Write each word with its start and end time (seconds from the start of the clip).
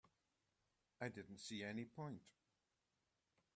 I 0.99 1.09
didn't 1.09 1.37
see 1.37 1.61
any 1.63 1.85
point. 1.85 2.23